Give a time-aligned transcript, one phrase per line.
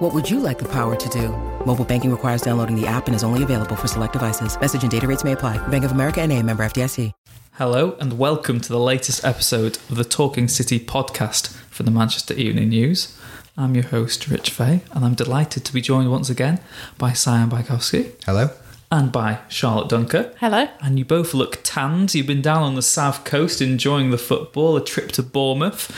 [0.00, 1.28] What would you like the power to do?
[1.66, 4.58] Mobile banking requires downloading the app and is only available for select devices.
[4.58, 5.58] Message and data rates may apply.
[5.68, 7.12] Bank of America and a member FDIC.
[7.52, 12.32] Hello, and welcome to the latest episode of the Talking City podcast for the Manchester
[12.32, 13.14] Evening News.
[13.58, 16.60] I'm your host, Rich Fay, and I'm delighted to be joined once again
[16.96, 18.48] by Simon Bajkowski Hello.
[18.90, 20.34] and by Charlotte Duncker.
[20.38, 20.66] Hello.
[20.80, 22.14] And you both look tanned.
[22.14, 25.92] You've been down on the south coast enjoying the football, a trip to Bournemouth.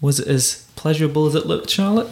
[0.00, 2.08] Was it as pleasurable as it looked, Charlotte?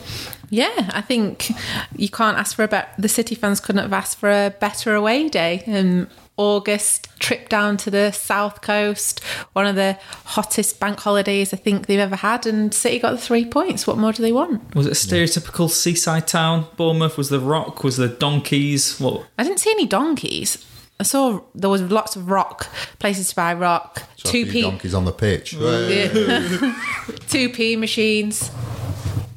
[0.51, 1.51] Yeah, I think
[1.97, 2.89] you can't ask for a better.
[2.99, 5.63] The City fans couldn't have asked for a better away day.
[5.67, 9.23] Um, August trip down to the south coast,
[9.53, 13.19] one of the hottest bank holidays I think they've ever had, and City got the
[13.19, 13.87] three points.
[13.87, 14.75] What more do they want?
[14.75, 16.67] Was it a stereotypical seaside town?
[16.77, 18.99] Bournemouth was the rock, was the donkeys?
[18.99, 19.27] What?
[19.39, 20.65] I didn't see any donkeys.
[20.99, 24.53] I saw there was lots of rock places to buy rock, Saw a two few
[24.53, 25.51] p donkeys on the pitch.
[27.29, 28.51] two p machines.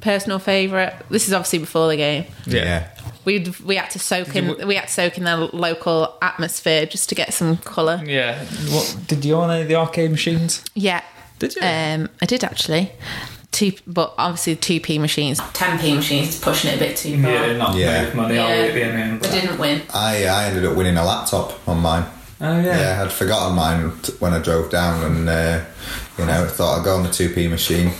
[0.04, 0.92] Personal favourite.
[1.08, 2.26] This is obviously before the game.
[2.46, 2.88] Yeah.
[3.24, 7.08] We we had to soak in we had to soak in the local atmosphere just
[7.08, 8.02] to get some colour.
[8.04, 8.44] Yeah.
[8.68, 10.62] What did you own any of the arcade machines?
[10.74, 11.00] Yeah.
[11.38, 11.62] Did you?
[11.62, 12.92] Um, I did actually.
[13.50, 15.40] Two, but obviously two p machines.
[15.54, 17.54] Ten p machines pushing it a bit too far.
[17.54, 18.12] not Yeah.
[18.12, 18.42] money Yeah.
[18.46, 19.24] are at the end.
[19.26, 19.82] I didn't win.
[19.94, 22.04] I, I ended up winning a laptop on mine.
[22.42, 22.78] Oh yeah.
[22.96, 25.64] Yeah, I'd forgotten mine when I drove down and, uh,
[26.18, 27.92] you know, thought I'd go on the 2p machine.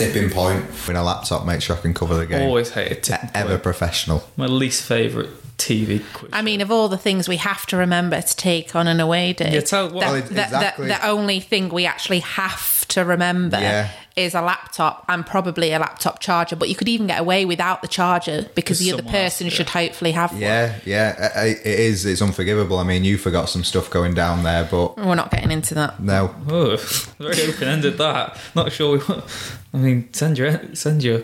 [0.00, 2.42] Tipping point, win a laptop, make sure I can cover the game.
[2.48, 3.62] Always hated tipping E- Ever point.
[3.62, 4.24] professional.
[4.36, 6.30] My least favourite TV quiz.
[6.32, 9.32] I mean, of all the things we have to remember to take on an away
[9.34, 10.88] day, Yeah, tell- what- the, Well, the- the- exactly.
[10.88, 13.88] the only thing we actually have to remember Yeah.
[14.16, 16.56] Is a laptop and probably a laptop charger.
[16.56, 19.46] But you could even get away without the charger because the other someone else, person
[19.46, 19.52] yeah.
[19.52, 20.40] should hopefully have one.
[20.40, 22.04] Yeah, yeah, I- I- it is.
[22.06, 22.78] It's unforgivable.
[22.78, 24.96] I mean, you forgot some stuff going down there, but.
[24.96, 26.00] We're not getting into that.
[26.00, 26.34] no.
[26.48, 26.76] Oh,
[27.18, 28.36] very open ended that.
[28.54, 29.24] Not sure we want.
[29.72, 31.22] I mean, send your send your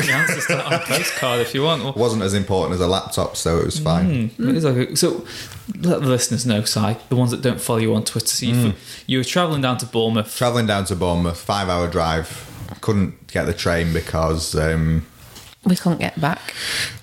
[0.00, 1.84] answers to that on a postcard if you want.
[1.84, 4.28] Or, Wasn't as important as a laptop, so it was fine.
[4.28, 4.50] Hmm, mm.
[4.50, 5.26] It is like a- so,
[5.80, 8.28] let the listeners know, Si, the ones that don't follow you on Twitter.
[8.28, 8.70] So you, hmm.
[9.06, 10.36] you were travelling down to Bournemouth.
[10.36, 12.19] Travelling down to Bournemouth, five hour drive.
[12.80, 15.06] Couldn't get the train because um,
[15.64, 16.54] We couldn't get back.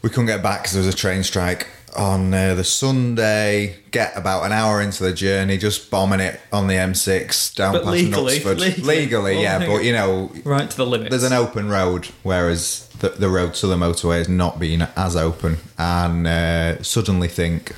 [0.02, 3.78] we couldn't get back because there was a train strike on uh, the Sunday.
[3.92, 7.84] Get about an hour into the journey, just bombing it on the M6 down But
[7.84, 8.60] past legally, Knutsford.
[8.60, 8.98] legally.
[8.98, 11.10] Legally, yeah, but you know, right to the limit.
[11.10, 15.16] there's an open road, whereas the, the road to the motorway has not been as
[15.16, 15.58] open.
[15.78, 17.76] And uh, suddenly think,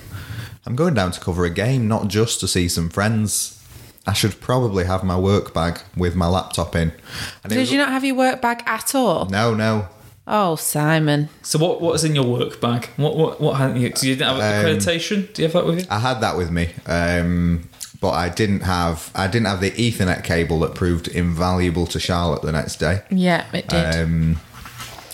[0.65, 3.55] I'm going down to cover a game, not just to see some friends.
[4.07, 6.91] I should probably have my work bag with my laptop in.
[7.43, 9.25] And Did was- you not have your work bag at all?
[9.25, 9.87] No, no.
[10.31, 11.29] Oh, Simon.
[11.41, 12.87] So what what was in your work bag?
[12.97, 13.91] What what what hadn't you?
[13.95, 15.33] So you didn't have Um, accreditation?
[15.33, 15.85] Do you have that with you?
[15.89, 17.67] I had that with me, um,
[17.99, 22.43] but I didn't have I didn't have the Ethernet cable that proved invaluable to Charlotte
[22.43, 23.01] the next day.
[23.09, 23.95] Yeah, it did.
[23.95, 24.39] Um,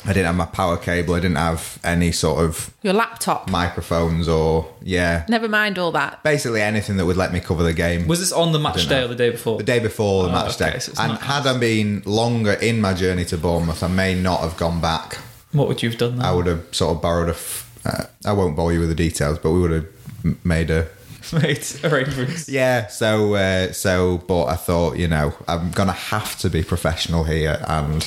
[0.08, 1.16] I didn't have my power cable.
[1.16, 3.50] I didn't have any sort of your laptop.
[3.50, 6.22] microphones or yeah, Never mind all that.
[6.24, 8.08] basically anything that would let me cover the game.
[8.08, 9.06] Was this on the match day know.
[9.06, 9.58] or the day before?
[9.58, 12.54] the day before the Oh, match okay, day, so and not- had I been longer
[12.54, 15.18] in my journey to Bournemouth, I may not have gone back.
[15.52, 16.18] What would you have done?
[16.18, 16.26] Then?
[16.26, 17.32] I would have sort of borrowed a.
[17.32, 20.88] F- uh, I won't bore you with the details, but we would have made a
[21.34, 22.48] made arrangements.
[22.50, 27.24] Yeah, so uh, so, but I thought, you know, I'm gonna have to be professional
[27.24, 28.06] here and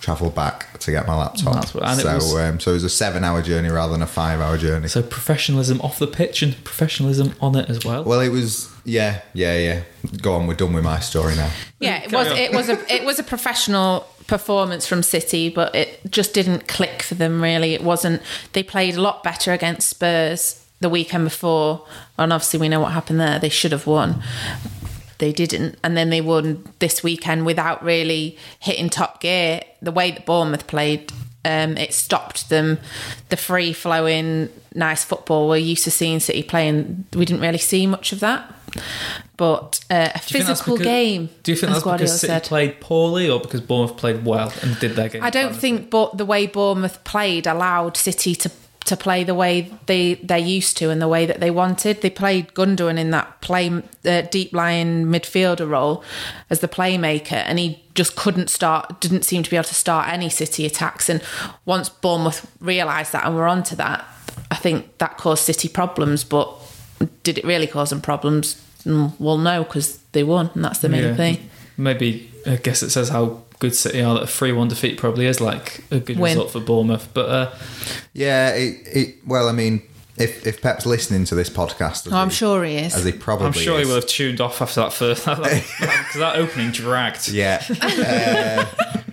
[0.00, 1.54] travel back to get my laptop.
[1.54, 4.02] That's what- and it so, was- um, so it was a seven-hour journey rather than
[4.02, 4.88] a five-hour journey.
[4.88, 8.04] So professionalism off the pitch and professionalism on it as well.
[8.04, 9.82] well, it was, yeah, yeah, yeah.
[10.22, 11.50] Go on, we're done with my story now.
[11.80, 12.28] Yeah, it was.
[12.28, 12.36] on.
[12.36, 12.92] It was a.
[12.94, 17.42] It was a professional performance from City, but it just didn't click for them.
[17.42, 18.22] Really, it wasn't.
[18.52, 21.86] They played a lot better against Spurs the weekend before,
[22.18, 23.38] and obviously we know what happened there.
[23.38, 24.22] They should have won.
[25.18, 29.60] They didn't, and then they won this weekend without really hitting top gear.
[29.82, 31.12] The way that Bournemouth played,
[31.44, 32.78] um, it stopped them.
[33.28, 37.06] The free flowing, nice football we're used to seeing City playing.
[37.14, 38.54] We didn't really see much of that.
[39.36, 41.30] But uh, a Do you think that's physical because- game.
[41.42, 42.44] Do you think that's Guardiola because City said.
[42.44, 45.22] played poorly or because Bournemouth played well and did their game?
[45.22, 48.50] I don't think, but the way Bournemouth played allowed City to
[48.88, 52.00] to play the way they they're used to and the way that they wanted.
[52.02, 53.70] They played Gundogan in that play
[54.04, 56.02] uh, deep lying midfielder role
[56.50, 59.00] as the playmaker, and he just couldn't start.
[59.00, 61.08] Didn't seem to be able to start any City attacks.
[61.08, 61.22] And
[61.64, 64.04] once Bournemouth realised that and were onto that,
[64.50, 66.24] I think that caused City problems.
[66.24, 66.48] But
[67.22, 68.62] did it really cause them problems?
[68.84, 71.16] Mm, Well, no, because they won, and that's the main Yeah.
[71.16, 71.50] thing.
[71.76, 75.40] Maybe I guess it says how good City are that a three-one defeat probably is
[75.40, 76.32] like a good Win.
[76.36, 77.08] result for Bournemouth.
[77.14, 77.54] But uh,
[78.12, 79.82] Yeah, it, it, well, I mean,
[80.16, 82.94] if, if Pep's listening to this podcast, Oh, I'm he- sure he is.
[82.94, 86.14] as he probably I'm sure is, he will have tuned off after that first because
[86.20, 87.28] that opening dragged.
[87.28, 88.64] Yeah, uh,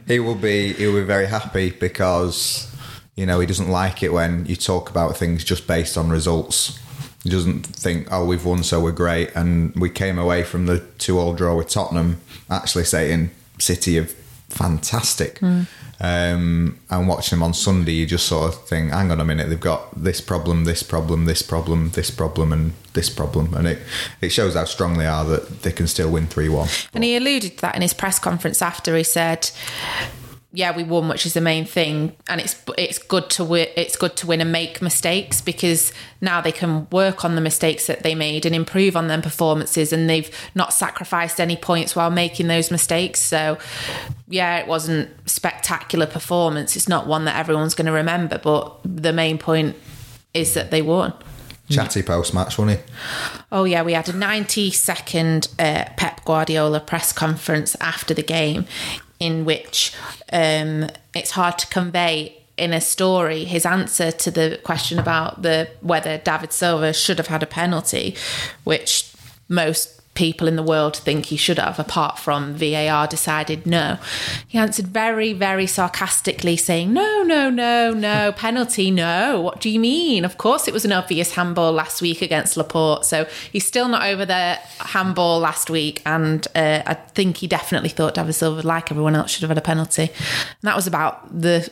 [0.08, 0.74] he will be.
[0.74, 2.72] He will be very happy because
[3.16, 6.80] you know he doesn't like it when you talk about things just based on results.
[7.24, 10.80] He doesn't think, "Oh, we've won, so we're great." And we came away from the
[10.98, 12.20] two-all draw with Tottenham,
[12.50, 14.08] actually saying City are
[14.56, 15.40] fantastic.
[16.02, 19.50] Um, and watching them on Sunday, you just sort of think, "Hang on a minute,
[19.50, 23.80] they've got this problem, this problem, this problem, this problem, and this problem," and it
[24.22, 26.70] it shows how strong they are that they can still win three-one.
[26.94, 28.96] And he alluded to that in his press conference after.
[28.98, 29.52] He said,
[30.56, 33.68] "Yeah, we won, which is the main thing, and it's it's good to win.
[33.76, 37.88] It's good to win and make mistakes because now they can work on the mistakes
[37.88, 42.10] that they made and improve on their performances, and they've not sacrificed any points while
[42.10, 43.20] making those mistakes.
[43.20, 43.58] So,
[44.28, 46.76] yeah, it wasn't spectacular performance.
[46.76, 49.76] It's not one that everyone's going to remember, but the main point
[50.34, 51.14] is that they won."
[51.70, 52.94] Chatty post-match, wasn't he?
[53.52, 58.68] Oh yeah, we had a 90 second uh, Pep Guardiola press conference after the game,
[59.20, 59.94] in which
[60.32, 65.68] um, it's hard to convey in a story his answer to the question about the
[65.82, 68.16] whether David Silva should have had a penalty,
[68.64, 69.12] which
[69.50, 73.98] most people in the world think he should have, apart from VAR decided no.
[74.48, 79.40] He answered very, very sarcastically, saying, No, no, no, no, penalty, no.
[79.42, 80.26] What do you mean?
[80.26, 83.06] Of course, it was an obvious handball last week against Laporte.
[83.06, 86.02] So he's still not over the handball last week.
[86.06, 89.58] And uh, I think he definitely thought David Silva, like everyone else, should have had
[89.58, 90.04] a penalty.
[90.04, 91.70] And that was about the.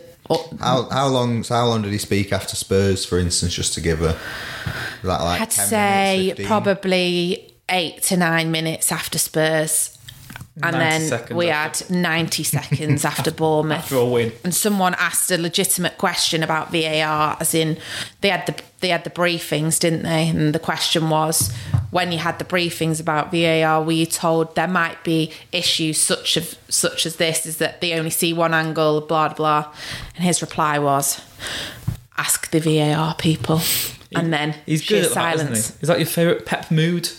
[0.60, 1.44] How how long?
[1.44, 4.18] So how long did he speak after Spurs, for instance, just to give a
[5.04, 5.42] that like?
[5.42, 9.98] I'd 10 say minutes, probably eight to nine minutes after Spurs.
[10.62, 13.80] And then we after- had 90 seconds after Bournemouth.
[13.80, 14.32] After a win.
[14.44, 17.80] And someone asked a legitimate question about VAR, as in
[18.22, 20.28] they had the they had the briefings, didn't they?
[20.28, 21.52] And the question was,
[21.90, 26.38] when you had the briefings about VAR, were you told there might be issues such
[26.38, 27.48] of such as this?
[27.48, 29.74] Is that they only see one angle, blah blah?
[30.16, 31.20] And his reply was,
[32.16, 33.60] ask the VAR people.
[34.16, 35.60] And then He's sheer good at that, silence.
[35.60, 35.82] isn't he?
[35.84, 37.10] Is that your favourite Pep mood?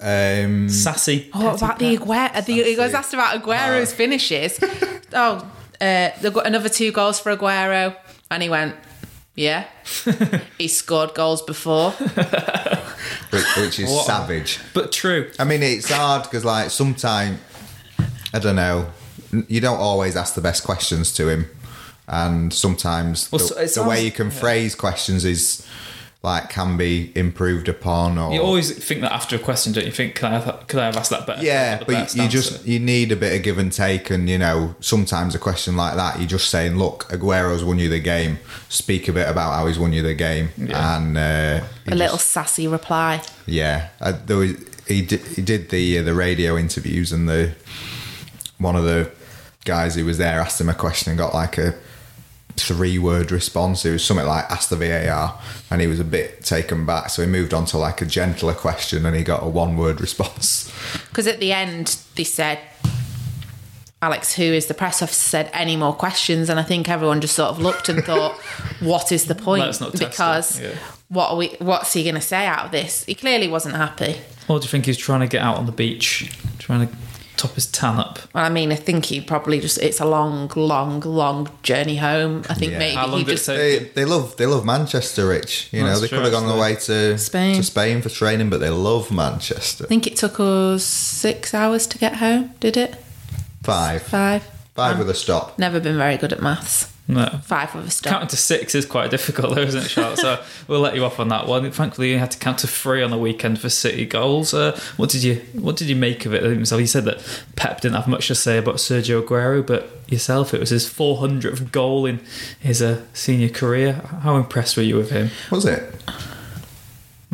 [0.00, 1.30] Um, Sassy.
[1.32, 2.44] Oh, what about the Aguero?
[2.44, 4.58] The, he was asked about Aguero's finishes.
[5.12, 5.50] oh,
[5.80, 7.96] uh, they've got another two goals for Aguero,
[8.30, 8.74] and he went,
[9.36, 9.66] "Yeah,
[10.58, 11.90] he scored goals before."
[13.30, 14.06] which, which is What?
[14.06, 14.58] savage.
[14.74, 15.30] But true.
[15.38, 17.38] I mean, it's hard because like sometimes
[18.34, 18.90] I don't know.
[19.48, 21.46] You don't always ask the best questions to him,
[22.08, 25.66] and sometimes Well, the, so it the way you can phrase questions is
[26.24, 28.16] like can be improved upon.
[28.16, 29.90] Or You always think that after a question, don't you?
[29.90, 31.42] Think, could I have, could I have asked that better?
[31.44, 32.38] Yeah, but best you answer.
[32.40, 35.76] just you need a bit of give and take, and you know sometimes a question
[35.76, 38.38] like that, you're just saying, "Look, Aguero's won you the game.
[38.68, 40.96] Speak a bit about how he's won you the game." Yeah.
[40.96, 43.22] And uh, he A little just- sassy reply.
[43.46, 44.52] yeah, uh, there was,
[44.86, 47.52] he did he did the uh, the radio interviews, and the
[48.58, 49.10] one of the
[49.64, 51.74] guys who was there asked him a question and got like a
[52.56, 53.84] three word response.
[53.84, 55.38] It was something like "Ask the VAR,"
[55.70, 58.54] and he was a bit taken back, so he moved on to like a gentler
[58.54, 60.72] question, and he got a one word response.
[61.12, 62.58] Because at the end, they said,
[64.00, 66.48] Alex, who is the press officer, said, any more questions?
[66.48, 68.32] And I think everyone just sort of looked and thought,
[68.80, 69.62] what is the point?
[69.62, 70.74] Let's not because yeah.
[71.08, 73.04] what are we, what's he going to say out of this?
[73.04, 74.16] He clearly wasn't happy.
[74.48, 76.94] Or do you think he's trying to get out on the beach, trying to
[77.36, 78.18] top his tan up?
[78.34, 82.42] Well, I mean, I think he probably just, it's a long, long, long journey home.
[82.48, 82.78] I think Yeah.
[82.78, 83.94] maybe How long he did it just, take?
[83.94, 85.68] They, they love they love Manchester, Rich.
[85.72, 86.58] You know That's they true, could have gone actually.
[86.58, 86.74] away
[87.14, 87.56] to Spain.
[87.56, 89.84] to Spain for training, but they love Manchester.
[89.84, 92.96] I think it took us six hours to get home, did it?
[93.62, 94.42] Five, Five?
[94.74, 95.58] five with a stop.
[95.58, 96.91] Never been very good at maths.
[97.08, 97.26] No.
[97.42, 98.12] Five with a stop.
[98.12, 100.18] Counting to six is quite difficult, though, isn't it, Charlotte?
[100.18, 101.68] So we'll let you off on that one.
[101.70, 104.54] Thankfully, you had to count to three on the weekend for City goals.
[104.54, 106.66] Uh, what did you What did you make of it?
[106.66, 107.18] So you said that
[107.56, 111.72] Pep didn't have much to say about Sergio Aguero, but yourself, it was his 400th
[111.72, 112.20] goal in
[112.60, 113.94] his uh, senior career.
[114.22, 115.30] How impressed were you with him?
[115.50, 115.82] Was it?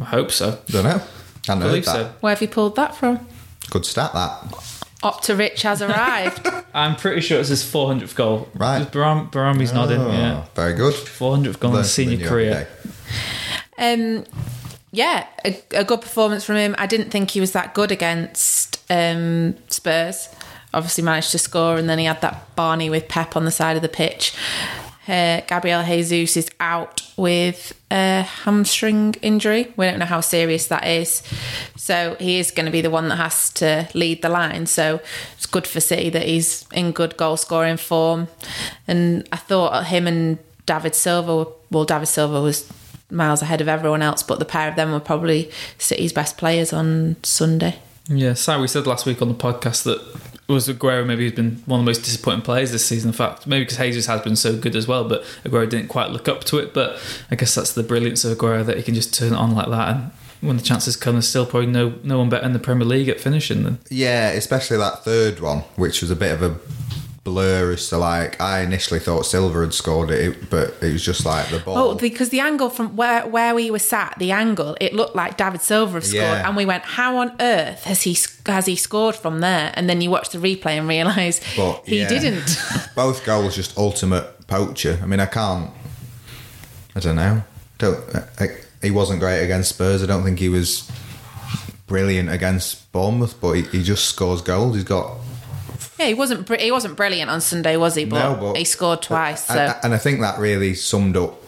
[0.00, 0.58] I hope so.
[0.68, 1.02] Don't know.
[1.48, 1.92] I I know believe that.
[1.92, 2.12] so.
[2.20, 3.26] Where have you pulled that from?
[3.70, 4.77] Good stat that.
[5.02, 6.48] Opta Rich has arrived.
[6.74, 8.48] I'm pretty sure it's his 400th goal.
[8.54, 8.82] Right.
[8.90, 10.00] Baram, Barami's nodding.
[10.00, 10.94] Oh, Yeah, very good.
[10.94, 12.68] 400th goal in his senior something new every career.
[13.76, 13.92] day.
[13.94, 14.24] Um,
[14.90, 16.74] yeah, a, a good performance from him.
[16.78, 20.28] I didn't think he was that good against um, Spurs.
[20.74, 23.76] Obviously, managed to score, and then he had that Barney with Pep on the side
[23.76, 24.34] of the pitch.
[25.08, 29.72] Gabriel Jesus is out with a hamstring injury.
[29.76, 31.22] We don't know how serious that is.
[31.76, 34.66] So he is going to be the one that has to lead the line.
[34.66, 35.00] So
[35.34, 38.28] it's good for City that he's in good goal scoring form.
[38.86, 42.70] And I thought him and David Silva, well, David Silva was
[43.10, 46.74] miles ahead of everyone else, but the pair of them were probably City's best players
[46.74, 47.78] on Sunday.
[48.08, 50.00] Yeah, Si, we said last week on the podcast that
[50.52, 53.10] was Aguero maybe he's been one of the most disappointing players this season.
[53.10, 56.10] In fact, maybe because Jesus has been so good as well, but Aguero didn't quite
[56.10, 56.72] look up to it.
[56.72, 57.00] But
[57.30, 59.68] I guess that's the brilliance of Aguero that he can just turn it on like
[59.68, 62.58] that, and when the chances come, there's still probably no no one better in the
[62.58, 63.78] Premier League at finishing than.
[63.90, 66.58] Yeah, especially that third one, which was a bit of a
[67.28, 71.26] blur as to like I initially thought Silva had scored it, but it was just
[71.26, 71.76] like the ball.
[71.78, 75.36] Oh, because the angle from where where we were sat, the angle, it looked like
[75.36, 76.48] David Silva had scored, Yeah.
[76.48, 78.16] and we went, "How on earth has he
[78.46, 81.98] has he scored from there?" And then you watch the replay and realise But, he
[82.00, 82.08] yeah.
[82.08, 82.56] didn't.
[82.94, 84.98] Both goals just ultimate poacher.
[85.02, 85.70] I mean, I can't.
[86.96, 87.42] I don't know.
[87.78, 87.98] Don't.
[88.40, 88.48] I,
[88.82, 90.02] he wasn't great against Spurs.
[90.02, 90.90] I don't think he was
[91.86, 94.74] brilliant against Bournemouth, but he, he just scores goals.
[94.74, 95.16] He's got
[95.98, 98.04] yeah, he wasn't br- he wasn't brilliant on Sunday, was he?
[98.04, 99.46] But, No, but- he scored twice.
[99.46, 101.42] So And, and I think that really summed up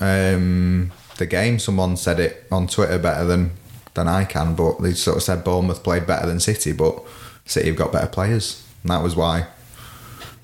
[0.00, 1.58] um, the game.
[1.58, 3.52] Someone said it on Twitter better than
[3.94, 7.02] than I can, but they sort of said Bournemouth played better than City, but
[7.44, 9.46] City have got better players, and that was why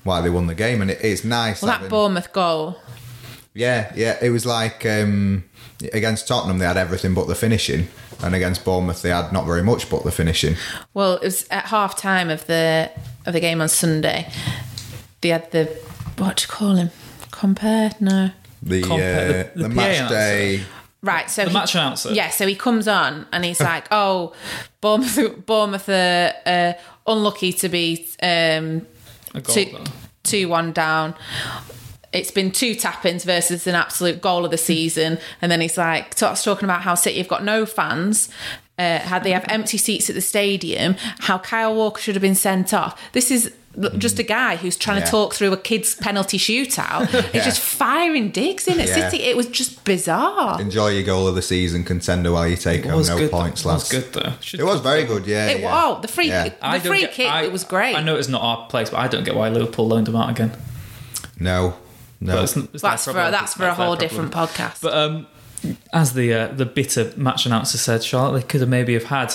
[0.03, 0.81] why they won the game.
[0.81, 1.61] And it, it's nice.
[1.61, 2.79] well, that Bournemouth goal.
[3.57, 5.43] Yeah, yeah, it was like um,
[5.93, 7.87] against Tottenham they had everything but the finishing,
[8.23, 10.55] and against Bournemouth they had not very much but the finishing.
[10.93, 12.89] Well, it was at half time of the
[13.25, 14.29] of the game on Sunday.
[15.21, 15.65] They had the
[16.17, 16.91] what do you call him?
[17.31, 17.91] Compare?
[17.99, 18.31] No.
[18.63, 20.15] The Compare- uh, the- the, the match announcer.
[20.15, 20.63] day.
[21.03, 22.11] Right, so The he- match announcer?
[22.13, 24.33] Yeah, so he comes on and he's like, "Oh,
[24.81, 26.73] Bournemouth, Bournemouth are uh,
[27.05, 28.85] unlucky to be um,
[29.35, 29.83] A goal, two, though.
[30.23, 31.13] two one down.
[32.13, 36.13] It's been two tap-ins versus an absolute goal of the season." And then he's like,
[36.17, 38.29] starts talking about how City have got no fans.
[38.79, 42.35] Uh, how they have empty seats at the stadium, how Kyle Walker should have been
[42.35, 42.95] sent off.
[43.11, 43.51] This is
[43.97, 45.05] just a guy who's trying Yeah.
[45.05, 47.07] to talk through a kid's penalty shootout.
[47.31, 47.43] He's Yeah.
[47.43, 49.09] just firing digs in at Yeah.
[49.09, 49.23] City.
[49.23, 50.61] It was just bizarre.
[50.61, 53.31] Enjoy your goal of the season contender while you take It home was no good.
[53.31, 53.91] points, It lads.
[53.91, 54.33] was good though.
[54.41, 55.47] Should- It was very good, yeah.
[55.47, 55.71] It, yeah.
[55.83, 56.43] Oh, the free, Yeah.
[56.49, 57.95] the I free get- kick, I- it was great.
[57.95, 60.29] I know it's not our place, but I don't get why Liverpool loaned him out
[60.29, 60.51] again.
[61.39, 61.75] No,
[62.19, 62.33] no.
[62.35, 63.31] But it's, it's that's for problem.
[63.31, 64.81] that's for a whole different podcast.
[64.81, 65.27] But um,
[65.93, 69.33] as the uh, the bitter match announcer said, Charlotte, they could have maybe have had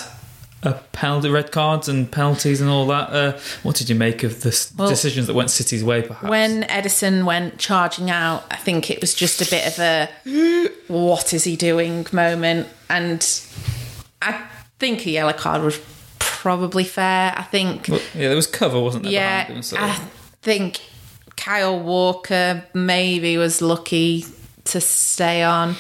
[0.65, 3.11] a penalty, red cards and penalties and all that.
[3.11, 6.03] Uh, what did you make of the Well, decisions that went City's way?
[6.03, 10.09] Perhaps when Ederson went charging out, I think it was just a bit of a
[10.89, 12.69] what is he doing moment.
[12.89, 13.21] And
[14.21, 14.47] I
[14.79, 15.81] think a yellow card was
[16.21, 17.35] probably fair.
[17.37, 19.13] I think, Well, yeah, there was cover, wasn't there?
[19.13, 19.95] yeah, behind him, so- I
[20.43, 20.81] think
[21.43, 24.25] Kyle Walker maybe was lucky
[24.63, 25.75] to stay on.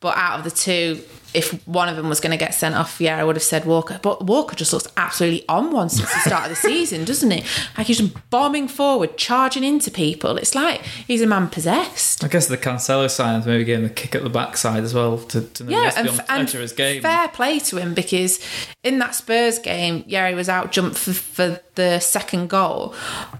[0.00, 1.00] But out of the two,
[1.36, 3.64] if one of them was going to get sent off, yeah, I would have said
[3.66, 4.00] Walker.
[4.02, 7.44] But Walker just looks absolutely on one since the start of the season, doesn't he?
[7.76, 10.36] Like he's just bombing forward, charging into people.
[10.38, 12.24] It's like he's a man possessed.
[12.24, 15.18] I guess the Cancelo sign maybe gave him the kick at the backside as well
[15.18, 17.02] to, to know Yeah, and, be on f- the and edge his game.
[17.02, 18.40] fair play to him because
[18.82, 22.94] in that Spurs game, yeah, he was out jumped for, for the second goal,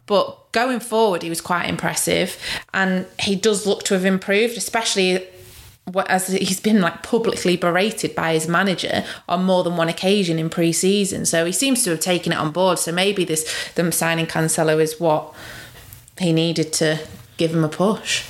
[0.07, 2.38] but going forward, he was quite impressive,
[2.75, 5.26] and he does look to have improved, especially
[6.09, 10.50] as he's been like publicly berated by his manager on more than one occasion in
[10.50, 11.26] pre-season.
[11.26, 12.78] So he seems to have taken it on board.
[12.78, 15.33] So maybe this them signing Cancelo is what
[16.19, 17.00] he needed to
[17.37, 18.25] give him a push,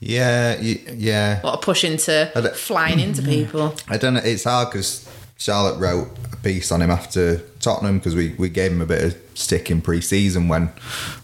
[0.00, 1.40] yeah, yeah.
[1.40, 3.74] what a push into flying into people.
[3.88, 4.20] I don't know.
[4.22, 8.72] It's hard because Charlotte wrote a piece on him after Tottenham because we, we gave
[8.72, 10.70] him a bit of stick in pre-season when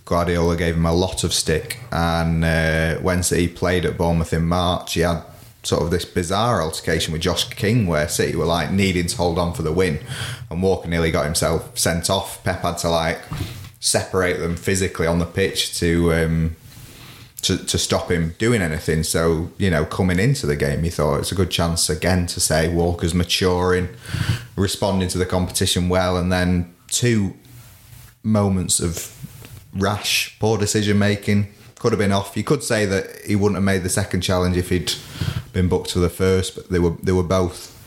[0.04, 4.44] Guardiola gave him a lot of stick, and uh, when City played at Bournemouth in
[4.44, 5.22] March, he had
[5.64, 9.38] sort of this bizarre altercation with Josh King where City were like needing to hold
[9.38, 9.98] on for the win,
[10.50, 12.42] and Walker nearly got himself sent off.
[12.44, 13.20] Pep had to like
[13.80, 16.12] separate them physically on the pitch to.
[16.12, 16.56] Um,
[17.42, 19.02] to, to stop him doing anything.
[19.02, 22.40] So, you know, coming into the game, he thought it's a good chance again to
[22.40, 23.90] say Walker's maturing,
[24.56, 27.34] responding to the competition well, and then two
[28.22, 29.14] moments of
[29.74, 31.48] rash, poor decision making.
[31.84, 32.34] Could have been off.
[32.34, 34.94] You could say that he wouldn't have made the second challenge if he'd
[35.52, 37.78] been booked for the first, but they were they were both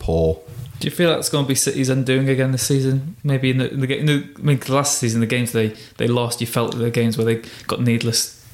[0.00, 0.40] poor.
[0.80, 3.14] Do you feel that's going to be City's undoing again this season?
[3.22, 5.76] Maybe in the, in the, ga- in the I mean, last season, the games they,
[5.98, 8.44] they lost, you felt the games where they got needless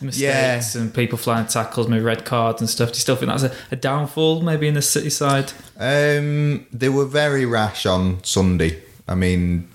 [0.00, 2.90] mistakes and people flying tackles, maybe red cards and stuff.
[2.90, 5.52] Do you still think that's a, a downfall, maybe in the City side?
[5.76, 8.84] Um, they were very rash on Sunday.
[9.08, 9.68] I mean,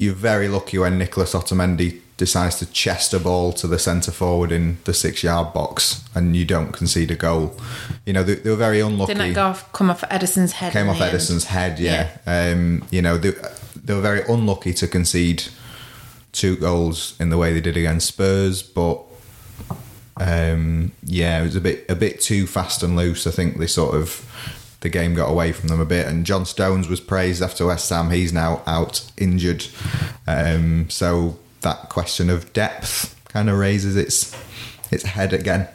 [0.00, 4.50] you're very lucky when Nicholas Otamendi decides to chest a ball to the centre forward
[4.50, 7.54] in the six yard box and you don't concede a goal.
[8.06, 9.12] You know, they, they were very unlucky.
[9.12, 10.72] Didn't that go off, come off Ederson's head?
[10.72, 11.14] Came off the end?
[11.14, 12.16] Ederson's head, yeah.
[12.26, 13.32] Um, you know, they,
[13.76, 15.44] they were very unlucky to concede
[16.32, 19.02] two goals in the way they did against Spurs, but
[20.16, 23.26] um, yeah, it was a bit a bit too fast and loose.
[23.26, 24.26] I think they sort of
[24.80, 26.06] the game got away from them a bit.
[26.06, 28.10] And John Stones was praised after West Ham.
[28.10, 29.66] He's now out injured,
[30.26, 34.34] um, so that question of depth kind of raises its
[34.90, 35.68] its head again.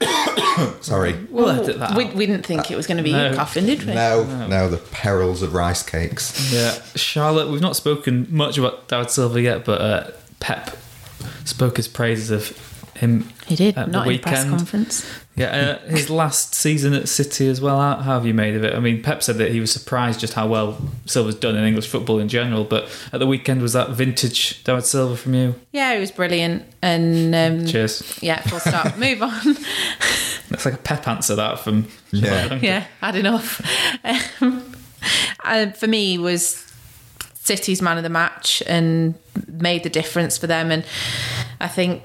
[0.80, 1.14] Sorry.
[1.30, 1.96] We'll edit that.
[1.96, 3.30] We, we didn't think it was going to be No.
[3.30, 3.94] you coughing, did we?
[3.94, 6.52] No, no, the perils of rice cakes.
[6.52, 7.48] Yeah, Charlotte.
[7.48, 10.76] We've not spoken much about David Silva yet, but uh, Pep
[11.44, 12.67] spoke his praises of
[12.98, 13.28] him.
[13.46, 14.58] He did, at not the in press weekend.
[14.58, 15.10] conference.
[15.36, 17.80] Yeah, uh, his last season at City as well.
[17.80, 18.74] How, how have you made of it?
[18.74, 21.88] I mean, Pep said that he was surprised just how well Silva's done in English
[21.88, 22.64] football in general.
[22.64, 25.54] But at the weekend, was that vintage David Silva from you?
[25.72, 26.64] Yeah, it was brilliant.
[26.82, 28.18] And um, Cheers.
[28.20, 28.96] yeah, full stop.
[28.98, 29.30] Move on.
[30.50, 32.54] That's like a Pep answer that from Yeah.
[32.60, 33.60] yeah, had enough.
[34.42, 34.72] Um,
[35.44, 36.64] uh, for me, was
[37.34, 39.14] City's man of the match and
[39.46, 40.70] made the difference for them.
[40.70, 40.84] And
[41.60, 42.02] I think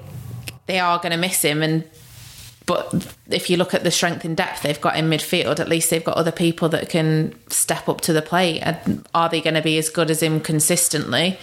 [0.66, 1.62] they are going to miss him.
[1.62, 1.84] And
[2.66, 5.90] but if you look at the strength and depth they've got in midfield, at least
[5.90, 8.60] they've got other people that can step up to the plate.
[8.60, 11.38] And are they going to be as good as him consistently?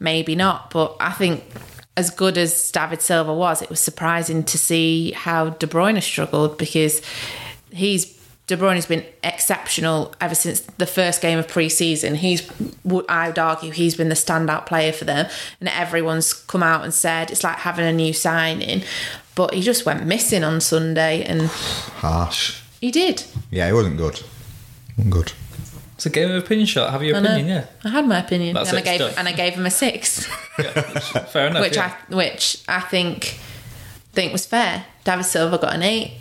[0.00, 0.70] Maybe not.
[0.70, 1.44] But I think
[1.96, 6.58] as good as David Silva was, it was surprising to see how De Bruyne struggled
[6.58, 7.02] because
[7.70, 8.18] he's
[8.54, 12.16] De Bruyne has been exceptional ever since the first game of pre-season.
[12.16, 12.46] He's,
[13.08, 15.26] I would argue, he's been the standout player for them,
[15.60, 18.82] and everyone's come out and said it's like having a new signing.
[19.34, 22.60] But he just went missing on Sunday, and Harsh.
[22.80, 23.24] he did.
[23.50, 24.20] Yeah, it wasn't good.
[24.98, 25.32] Wasn't good.
[25.94, 26.90] It's a game of opinion shot.
[26.90, 27.30] Have your I know.
[27.32, 27.56] opinion?
[27.56, 29.18] Yeah, I had my opinion, That's and I gave stuff.
[29.18, 30.26] and I gave him a six,
[31.30, 31.62] fair enough.
[31.62, 31.96] which yeah.
[32.10, 33.38] I which I think
[34.12, 34.84] think was fair.
[35.04, 36.18] David Silva got an eight.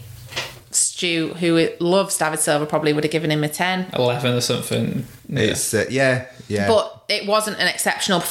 [0.76, 3.90] Stu, who loves David Silva, probably would have given him a ten.
[3.94, 5.06] eleven or something.
[5.28, 5.40] Yeah.
[5.40, 6.68] It's uh, yeah, yeah.
[6.68, 8.24] But it wasn't an exceptional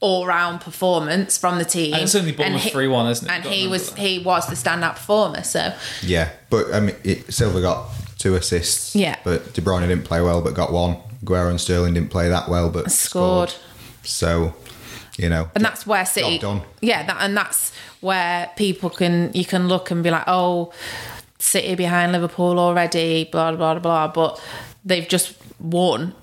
[0.00, 1.94] all round performance from the team.
[1.94, 3.32] And it's only Bournemouth he- 3-1, isn't it?
[3.32, 3.98] And he was that.
[3.98, 5.42] he was the standout performer.
[5.42, 8.94] So Yeah, but I mean, it, Silva got two assists.
[8.94, 9.16] Yeah.
[9.24, 10.98] but De Bruyne didn't play well, but got one.
[11.24, 13.54] Aguero and Sterling didn't play that well, but Scored.
[14.02, 14.54] So,
[15.16, 16.38] you know, and that's where City.
[16.38, 16.60] done.
[16.80, 20.72] Yeah, that, and that's where people can you can look and be like, oh,
[21.38, 24.08] City behind Liverpool already, blah blah blah blah.
[24.08, 24.42] But
[24.84, 26.14] they've just won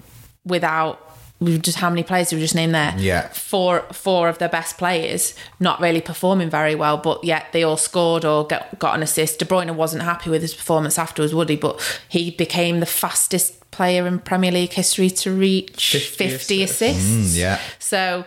[0.45, 0.99] without.
[1.41, 2.95] Just how many players we just named there?
[2.97, 3.27] Yeah.
[3.27, 7.75] four four of their best players not really performing very well, but yet they all
[7.75, 9.39] scored or got, got an assist.
[9.39, 11.57] De Bruyne wasn't happy with his performance afterwards, would he?
[11.57, 16.81] But he became the fastest player in Premier League history to reach 50 50, assists.
[16.81, 17.35] assists.
[17.35, 17.59] Mm, yeah.
[17.77, 18.23] So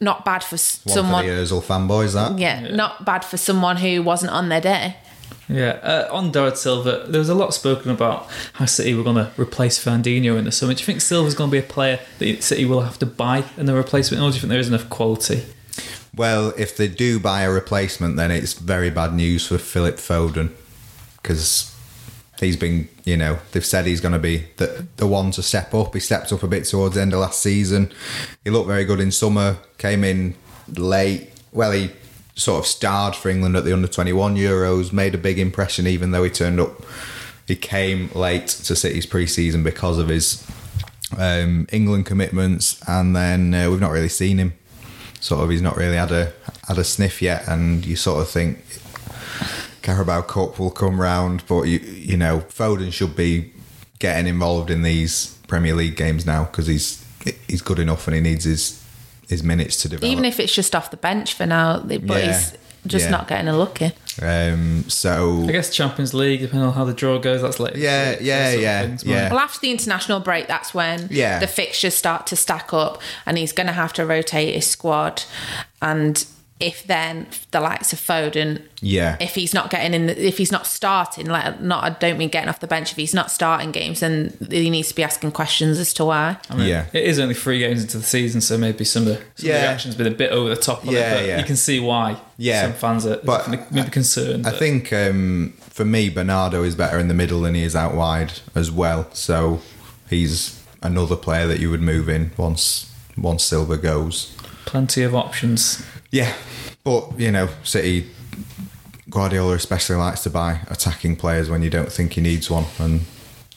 [0.00, 1.24] not bad for one someone.
[1.24, 2.14] for the Özil fanboys.
[2.14, 4.96] That yeah, not bad for someone who wasn't on their day.
[5.52, 9.16] Yeah, uh, on David Silva, there was a lot spoken about how City were going
[9.16, 10.72] to replace Fernandinho in the summer.
[10.72, 13.44] Do you think Silva's going to be a player that City will have to buy
[13.56, 15.44] in the replacement, or do you think there is enough quality?
[16.14, 20.52] Well, if they do buy a replacement, then it's very bad news for Philip Foden
[21.16, 21.74] because
[22.38, 25.74] he's been, you know, they've said he's going to be the the one to step
[25.74, 25.94] up.
[25.94, 27.92] He stepped up a bit towards the end of last season.
[28.44, 29.56] He looked very good in summer.
[29.78, 30.34] Came in
[30.76, 31.30] late.
[31.52, 31.90] Well, he
[32.34, 34.92] sort of starred for England at the under twenty one Euros.
[34.92, 36.82] Made a big impression, even though he turned up.
[37.48, 40.46] He came late to City's pre-season because of his
[41.18, 44.54] um, England commitments, and then uh, we've not really seen him
[45.22, 46.32] sort of he's not really had a
[46.66, 48.58] had a sniff yet, and you sort of think
[49.80, 53.52] Carabao Cup will come round, but you you know Foden should be
[53.98, 57.06] getting involved in these Premier League games now because he's
[57.46, 58.81] he's good enough and he needs his
[59.32, 60.10] his minutes to develop.
[60.12, 62.52] Even if it's just off the bench for now, but Yeah, he's
[62.86, 63.10] just yeah.
[63.10, 63.92] not getting a look in.
[64.22, 67.78] um, so I guess Champions League, depending on how the draw goes, that's later.
[67.78, 69.30] Yeah, yeah, Those sort of yeah, things, yeah.
[69.30, 71.38] Well, after the international break, that's when Yeah.
[71.38, 75.22] the fixtures start to stack up, and he's going to have to rotate his squad.
[75.80, 76.24] And
[76.62, 79.16] if then the likes of Foden, Yeah.
[79.20, 82.28] if he's not getting in, the, if he's not starting, like not, I don't mean
[82.28, 82.92] getting off the bench.
[82.92, 86.36] If he's not starting games, then he needs to be asking questions as to why.
[86.48, 86.86] I mean, Yeah.
[86.92, 89.54] It is only three games into the season, so maybe some of, some Yeah.
[89.56, 91.38] of the reaction's been a bit over the top on Yeah, it, but yeah.
[91.38, 92.62] you can see why Yeah.
[92.62, 94.46] some fans are But maybe concerned.
[94.46, 97.74] I but- think um, for me, Bernardo is better in the middle than he is
[97.74, 99.08] out wide as well.
[99.12, 99.60] So
[100.08, 104.32] he's another player that you would move in once once Silva goes.
[104.64, 105.82] plenty of options.
[106.12, 106.32] Yeah,
[106.84, 108.06] but you know, City
[109.10, 113.00] Guardiola especially likes to buy attacking players when you don't think he needs one, and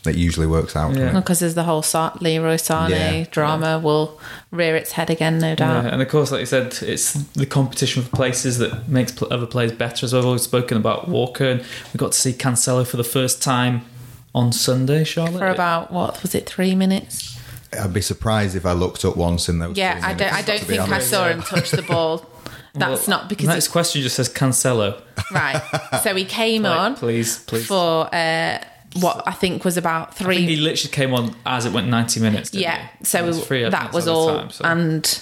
[0.04, 0.96] That usually works out.
[0.96, 1.14] Yeah.
[1.20, 3.26] Because there's the whole Sa- Leroy Sane Yeah.
[3.32, 4.20] drama will
[4.52, 5.84] rear its head again, no doubt.
[5.84, 9.30] Yeah, and of course, like you said, it's the competition for places that makes pl-
[9.32, 10.06] other players better.
[10.06, 13.42] As I've always spoken about Walker, and we got to see Cancelo for the first
[13.42, 13.82] time
[14.36, 15.40] on Sunday, Charlotte.
[15.40, 17.40] For about what was it, three minutes?
[17.74, 19.76] I'd be surprised if I looked up once in those.
[19.76, 20.32] Yeah, I don't.
[20.32, 22.24] I don't to be think I saw him touch the ball.
[22.76, 25.02] That's Well, not because next it's question just says Cancelo.
[25.32, 25.62] right.
[26.04, 27.66] So he came Like, on please, please.
[27.66, 28.60] for uh,
[29.00, 32.20] what I think was about I think he literally came on as it went ninety
[32.20, 32.50] minutes.
[32.52, 33.06] didn't Yeah, he?
[33.06, 35.22] so was free, that was all, time, so- and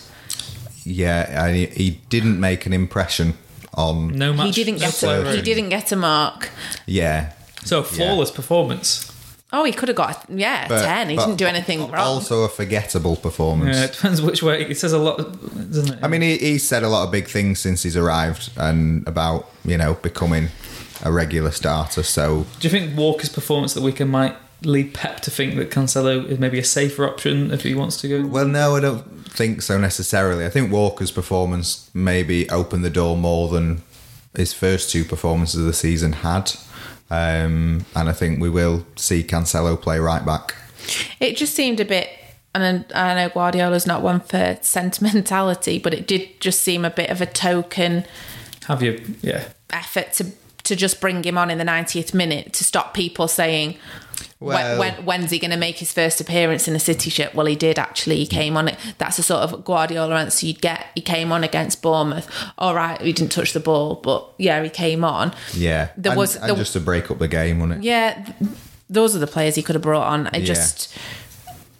[0.83, 3.35] Yeah, and he, he didn't make an impression
[3.75, 4.09] on.
[4.17, 4.47] no match.
[4.55, 6.49] he didn't get a, he didn't get a mark.
[6.85, 9.11] Yeah, So a flawless performance.
[9.55, 11.09] Oh, he could have got yeah but- ten.
[11.09, 11.93] He didn't do anything wrong.
[11.93, 13.77] Also, a forgettable performance.
[13.77, 14.63] Yeah, it depends which way.
[14.65, 15.99] He says a lot, doesn't it?
[16.03, 19.49] I mean, he, he said a lot of big things since he's arrived and about
[19.63, 20.49] you know becoming
[21.03, 22.01] a regular starter.
[22.03, 26.25] So do you think Walker's performance that weekend might lead Pep to think that Cancelo
[26.25, 28.25] is maybe a safer option if he wants to go?
[28.25, 30.45] Well, no, I don't think so necessarily.
[30.45, 33.83] I think Walker's performance maybe opened the door more than
[34.35, 36.53] his first two performances of the season had.
[37.09, 40.55] Um, and I think we will see Cancelo play right back.
[41.19, 42.09] It just seemed a bit,
[42.55, 47.09] and I know Guardiola's not one for sentimentality, but it did just seem a bit
[47.09, 48.05] of a token
[48.67, 49.03] Have you?
[49.21, 49.45] Yeah.
[49.71, 50.31] effort to
[50.63, 53.75] to just bring him on in the 90th minute to stop people saying.
[54.39, 57.33] Well- when, when, when's he going to make his first appearance in a City shirt?
[57.33, 58.17] Well, he did actually.
[58.17, 58.77] He came on it.
[58.97, 60.85] That's the sort of Guardiola answer you'd get.
[60.95, 62.29] He came on against Bournemouth.
[62.57, 65.33] All right, he didn't touch the ball, but yeah, he came on.
[65.53, 67.85] Yeah, There and, was- and there- just to break up the game, wasn't it?
[67.87, 68.51] Yeah, th-
[68.89, 70.27] those are the players he could have brought on.
[70.27, 70.45] I Yeah.
[70.45, 70.93] just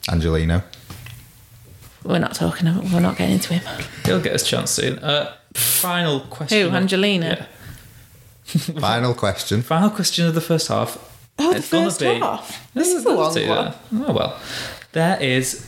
[0.10, 0.63] Angelino.
[2.04, 2.67] we're not talking.
[2.67, 3.78] About, we're not getting into him.
[4.06, 5.00] He'll get his chance soon.
[5.00, 6.62] Uh, final question.
[6.62, 7.28] Who, of- Angelino?
[7.28, 7.46] Yeah.
[8.79, 9.62] Final question.
[9.62, 10.97] Final question of the first half.
[11.39, 12.73] Oh, the It's gonna first be- half.
[12.73, 13.65] This Yeah, is the let's long one.
[13.91, 14.10] that.
[14.10, 14.39] Oh well,
[14.91, 15.67] there is.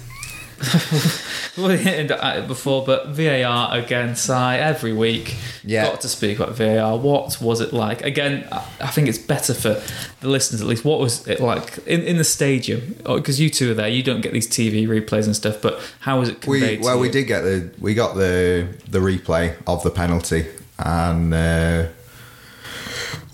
[1.58, 4.16] we hinted at it before, but VAR again.
[4.16, 5.36] Sigh every week.
[5.66, 5.86] Yeah.
[5.86, 6.98] got to speak about VAR.
[6.98, 8.04] What was it like?
[8.04, 9.82] Again, I I think it's better for
[10.22, 10.86] the listeners at least.
[10.86, 12.96] What was it like in, in the stadium?
[13.04, 15.62] Because you two are there, you don't get these TV replays and stuff.
[15.62, 16.80] But how was it We conveyed?
[16.82, 20.46] to well, we did get the we got the the replay of the penalty,
[20.80, 21.88] and uh,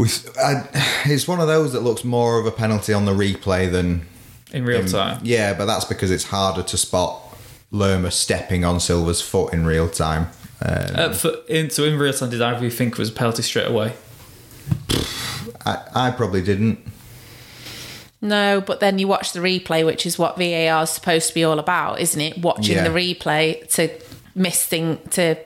[0.02, 0.10] we
[0.42, 0.64] I,
[1.06, 4.08] it's one of those that looks more of a penalty on the replay than
[4.52, 5.20] in real in- time.
[5.24, 7.22] Yeah, but that's because it's harder to spot
[7.72, 10.28] Lerma stepping on Silva's foot in real time.
[10.64, 13.10] Um, Uh, for, in, so in real time, did either of you think it was
[13.10, 13.94] a penalty straight away?
[15.66, 16.80] I, I probably didn't.
[18.22, 21.44] No, but then you watch the replay, which is what VAR is supposed to be
[21.44, 22.38] all about, isn't it?
[22.40, 22.88] Watching Yeah.
[22.88, 23.90] the replay to
[24.36, 25.38] miss thing to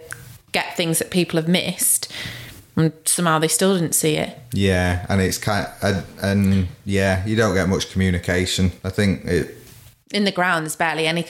[0.52, 2.12] get things that people have missed,
[2.76, 4.38] and somehow they still didn't see it.
[4.54, 8.72] Yeah, and it's kind and, and yeah, you don't get much communication.
[8.84, 9.56] I think it.
[10.12, 11.26] In the ground, there's barely any.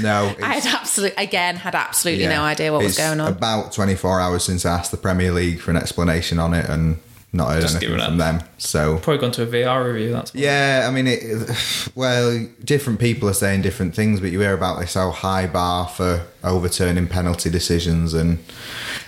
[0.00, 3.32] No, I had absolute again had absolutely yeah, no idea what was going on.
[3.32, 6.98] About 24 hours since I asked the Premier League for an explanation on it, and
[7.32, 8.38] not heard Just anything from up.
[8.40, 8.48] them.
[8.58, 10.12] So Probably gone to a VR review.
[10.12, 10.40] That's why.
[10.40, 14.80] Yeah, I mean, it, well, different people are saying different things, but you hear about
[14.80, 18.38] this whole high bar for overturning penalty decisions, and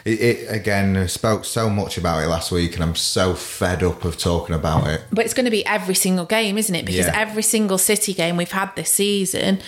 [0.04, 3.82] it, it again I spoke so much about it last week, and I'm so fed
[3.82, 5.02] up of talking about it.
[5.12, 6.84] But it's going to be every single game, isn't it?
[6.86, 7.18] Because Yeah.
[7.20, 9.60] every single City game we've had this season,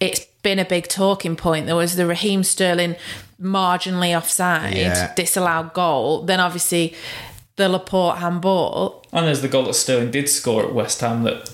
[0.00, 1.66] it's been a big talking point.
[1.66, 2.96] There was the Raheem Sterling
[3.40, 5.12] marginally offside, Yeah.
[5.14, 6.22] disallowed goal.
[6.22, 6.94] Then obviously
[7.56, 9.04] the Laporte handball.
[9.12, 11.50] And there's the goal that Sterling did score at West Ham that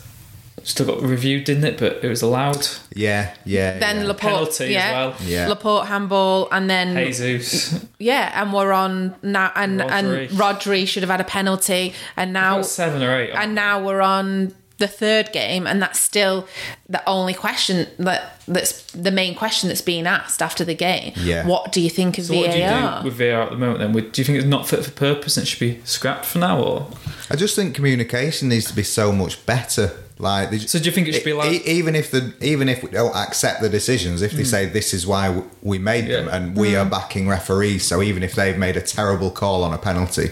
[0.68, 1.78] still got reviewed, didn't it?
[1.78, 2.68] But it was allowed.
[2.94, 3.78] Yeah, yeah.
[3.78, 4.02] Then yeah.
[4.04, 5.16] Laporte, Penalty as yeah, well.
[5.22, 5.48] Yeah.
[5.48, 7.84] Laporte handball, and then Jesus.
[7.98, 9.90] yeah, and we're on now, and Rodri.
[9.90, 13.30] and Rodri should have had a penalty, and now seven or eight.
[13.30, 16.46] and now we're on the third game and that's still
[16.90, 21.46] the only question that that's the main question that's being asked after the game Yeah.
[21.46, 23.78] what do you think of so what do you do with VAR at the moment
[23.80, 23.92] then?
[23.92, 26.58] Do you think it's not fit for purpose and it should be scrapped for now?
[26.62, 26.86] or
[27.30, 29.92] I just think communication needs to be so much better.
[30.20, 32.68] Like, they, So do you think it should be like- e- even if the even
[32.68, 36.24] if we don't accept the decisions, if they say this is why we made them,
[36.24, 36.34] Hmm.
[36.34, 39.78] And we are backing referees, so even if they've made a terrible call on a
[39.78, 40.30] penalty,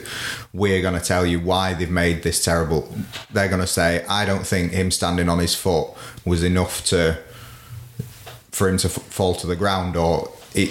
[0.53, 2.93] we're going to tell you why they've made this terrible.
[3.33, 5.91] They're going to say, I don't think him standing on his foot
[6.27, 7.19] was enough to
[8.51, 10.71] for him to f- fall to the ground, or it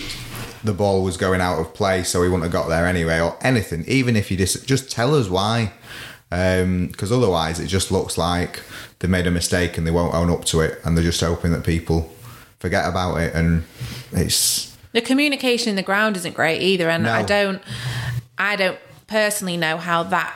[0.64, 3.38] the ball was going out of play, so he wouldn't have got there anyway, or
[3.42, 3.84] anything.
[3.88, 5.72] Even if you dis- just tell us why,
[6.32, 8.62] um, because otherwise it just looks like
[9.00, 11.52] they made a mistake and they won't own up to it, and they're just hoping
[11.52, 12.12] that people
[12.60, 13.64] forget about it, and
[14.12, 17.12] it's the communication in the ground isn't great either and No.
[17.14, 17.62] I don't
[18.38, 20.34] I don't personally know how that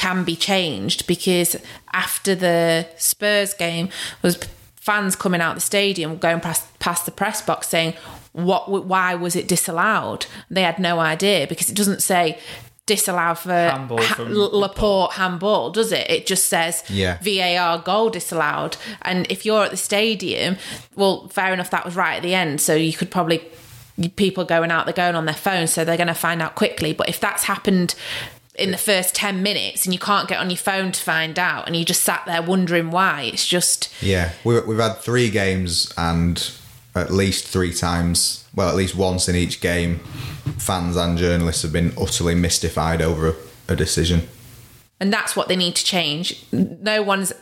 [0.00, 1.56] can be changed because
[1.92, 3.86] after the Spurs game
[4.22, 4.38] was
[4.76, 7.92] fans coming out the stadium going past, past the press box saying
[8.32, 12.38] what why was it disallowed they had no idea because it doesn't say
[12.86, 16.10] disallowed for Handball ha- Laporte handball, does it?
[16.10, 17.18] It just says Yeah.
[17.22, 18.76] VAR goal disallowed.
[19.02, 20.56] And if you're at the stadium,
[20.96, 22.60] well, fair enough, that was right at the end.
[22.60, 23.38] So you could probably
[24.16, 26.92] people going out, they're going on their phone, so they're going to find out quickly.
[26.92, 27.94] But if that's happened
[28.56, 31.66] in the first 10 minutes and you can't get on your phone to find out
[31.66, 35.92] and you just sat there wondering why, it's just Yeah, we, we've had three games
[35.96, 36.50] and
[36.94, 40.00] at least three times, well, at least once in each game,
[40.58, 43.34] fans and journalists have been utterly mystified over a,
[43.72, 44.28] a decision.
[45.00, 46.44] and that's what they need to change.
[46.52, 47.32] No one's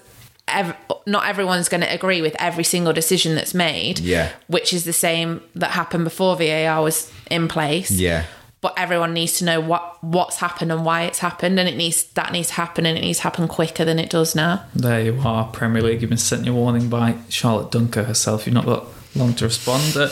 [0.46, 3.98] ever, not everyone's going to agree with every single decision that's made.
[3.98, 4.32] Yeah.
[4.46, 7.90] which is the same that happened before VAR was in place.
[7.90, 8.24] Yeah.
[8.60, 12.02] But everyone needs to know what what's happened and why it's happened, and it needs
[12.14, 14.64] that needs to happen, and it needs to happen quicker than it does now.
[14.74, 16.00] There you are, Premier League.
[16.00, 18.46] You've been sent your warning by Charlotte Duncker herself.
[18.46, 19.96] You've not got long to respond.
[19.96, 20.10] Uh,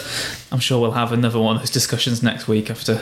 [0.53, 2.95] I'm sure we'll have another one of those discussions next week after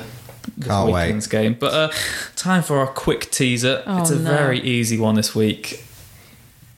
[0.56, 1.02] this Can't wait.
[1.04, 1.56] weekend's game.
[1.60, 1.92] But uh,
[2.36, 3.82] time for our quick teaser.
[3.86, 4.30] it's a Oh, no.
[4.30, 5.84] very easy one this week.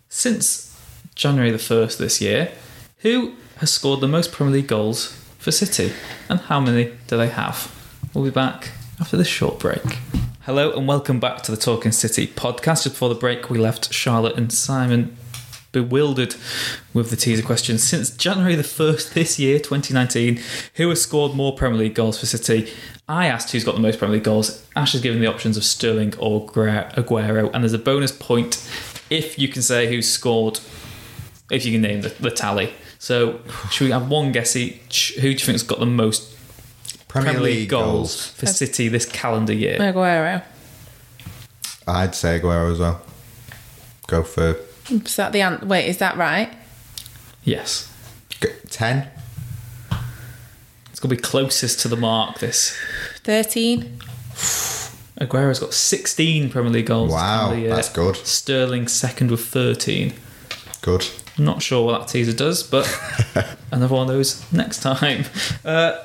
[0.08, 0.76] Since
[1.14, 2.52] January the 1st this year,
[2.98, 5.92] who has scored the most Premier League goals for City?
[6.28, 7.72] And how many do they have?
[8.16, 9.98] We'll be back after this short break.
[10.44, 12.84] Hello and welcome back to the Talking City podcast.
[12.84, 15.14] Just before the break, we left Charlotte and Simon
[15.70, 16.34] bewildered
[16.94, 17.76] with the teaser question.
[17.76, 20.40] Since January the 1st this year, 2019,
[20.76, 22.72] who has scored more Premier League goals for City?
[23.06, 24.66] I asked who's got the most Premier League goals.
[24.74, 28.66] Ash has given the options of Sterling or Aguero, and there's a bonus point
[29.10, 30.60] if you can say who scored,
[31.50, 32.72] if you can name the, the tally.
[32.98, 35.12] So, should we have one guess each?
[35.16, 36.35] Who do you think's got the most
[37.24, 38.30] Premier, League goals.
[38.32, 39.78] for City this calendar year?
[39.78, 40.42] Aguero.
[41.88, 43.00] I'd say Aguero as well.
[44.06, 44.56] Go for
[44.90, 45.86] Is that the an- wait?
[45.88, 46.52] Is that right?
[47.44, 47.92] Yes.
[48.40, 49.08] g- 10.
[50.90, 52.76] It's going to be closest to the mark this
[53.22, 53.98] Thirteen.
[55.20, 57.10] Aguero's got 16 Premier League goals.
[57.12, 57.70] Wow, year.
[57.70, 58.16] that's good.
[58.16, 60.12] Sterling second with 13.
[60.82, 61.06] Good.
[61.38, 62.86] Not sure what that teaser does, but
[63.72, 65.24] another one of those next time.
[65.64, 65.96] Uh,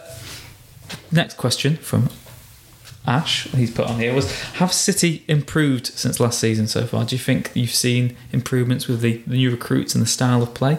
[1.12, 2.10] next question from
[3.06, 7.04] Ash, he's put on here was Have City improved since last season so far?
[7.04, 10.54] Do you think you've seen improvements with the, the new recruits and the style of
[10.54, 10.78] play?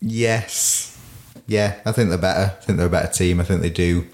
[0.00, 0.98] Yes.
[1.46, 2.56] Yeah, I think they're better.
[2.60, 3.40] I think they're a better team.
[3.40, 4.06] I think they do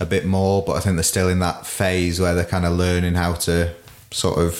[0.00, 2.72] a bit more, but I think they're still in that phase where they're kind of
[2.72, 3.74] learning how to
[4.10, 4.54] sort of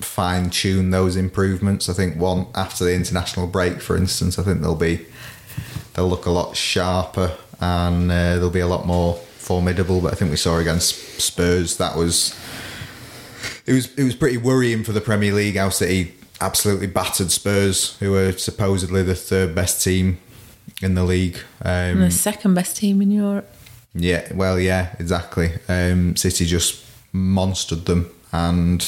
[0.00, 1.88] fine tune those improvements.
[1.88, 5.04] I think one after the international break, for instance, I think they'll be
[5.94, 10.00] they'll look a lot sharper and uh, they'll be a lot more formidable.
[10.00, 12.38] But I think we saw against Spurs that was
[13.66, 17.96] it was it was pretty worrying for the Premier League how City absolutely battered Spurs,
[17.98, 20.18] who were supposedly the third best team
[20.82, 21.38] in the league.
[21.62, 23.50] Um, the second best team in Europe.
[23.94, 25.52] yeah, well, yeah, exactly.
[25.68, 28.86] Um, City just monstered them, and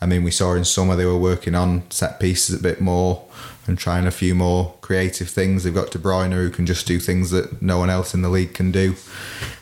[0.00, 3.24] I mean, we saw in summer they were working on set pieces a bit more
[3.68, 5.62] and trying a few more creative things.
[5.62, 8.30] They've got De Bruyne who can just do things that no one else in the
[8.30, 8.94] league can do.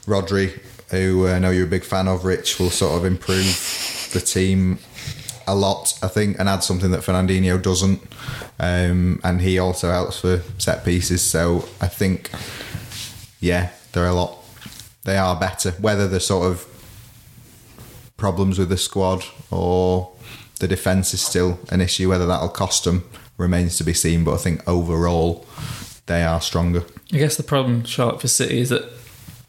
[0.06, 4.20] Rodri, who I know you're a big fan of, Rich, will sort of improve the
[4.20, 4.78] team
[5.48, 8.00] a lot, I think, and add something that Fernandinho doesn't.
[8.58, 11.22] Um, and he also helps for set pieces.
[11.22, 12.30] So I think,
[13.40, 14.38] yeah, they're a lot.
[15.04, 15.72] They are better.
[15.72, 16.64] Whether the sort of
[18.16, 20.12] problems with the squad or
[20.60, 23.04] the defence is still an issue, whether that'll cost them
[23.36, 24.24] remains to be seen.
[24.24, 25.46] But I think overall,
[26.06, 26.84] they are stronger.
[27.12, 28.84] I guess the problem, Charlotte, for City is that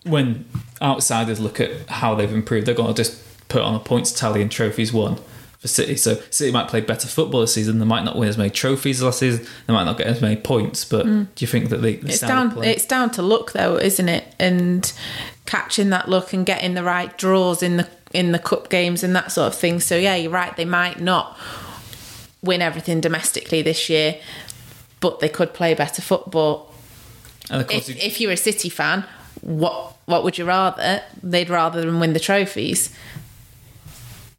[0.03, 0.45] when
[0.81, 4.41] outsiders look at how they've improved, they're going to just put on a points tally
[4.41, 5.17] and trophies won
[5.59, 5.95] for City.
[5.97, 7.79] So City might play better football this season.
[7.79, 9.45] They might not win as many trophies last season.
[9.65, 10.85] They might not get as many points.
[10.85, 11.95] But do you think that they?
[11.95, 12.09] the Mm.
[12.09, 12.51] It's down.
[12.51, 14.33] play- It's down to luck, though, isn't it?
[14.39, 14.91] And
[15.45, 19.15] catching that look and getting the right draws in the in the cup games and
[19.15, 19.79] that sort of thing.
[19.81, 20.55] So yeah, you're right.
[20.55, 21.37] They might not
[22.41, 24.15] win everything domestically this year,
[24.99, 26.73] but they could play better football.
[27.49, 29.05] and of course, If, you- if you're a City fan,
[29.41, 31.01] what what would you rather?
[31.21, 32.93] They'd rather than win the trophies.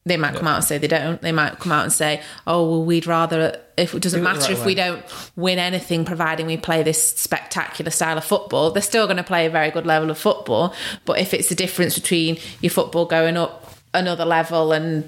[0.07, 1.21] They might come out and say they don't.
[1.21, 4.29] They might come out and say, "Oh, well, we'd rather if it doesn't Do it
[4.33, 5.05] matter right if we don't
[5.37, 8.71] win anything, providing we play this spectacular style of football.
[8.71, 10.75] They're still going to play a very good level of football.
[11.05, 15.05] But if it's the difference between your football going up another level and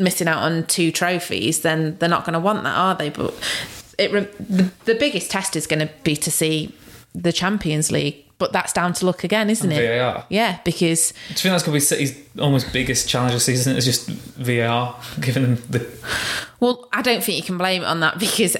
[0.00, 3.10] missing out on two trophies, then they're not going to want that, are they?
[3.10, 3.34] But
[3.98, 6.74] it re- the, the biggest test is going to be to see
[7.14, 9.98] the Champions League but that's down to luck again, isn't it?
[9.98, 10.24] VAR.
[10.30, 13.76] Yeah, because Do you think that's going to be City's almost biggest challenge this season?
[13.76, 15.86] Is just VAR giving them the
[16.58, 18.56] well, I don't think you can blame it on that because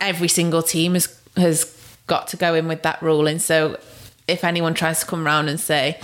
[0.00, 1.74] every single team has has
[2.06, 3.38] got to go in with that ruling.
[3.38, 3.80] So
[4.28, 5.98] if anyone tries to come around and say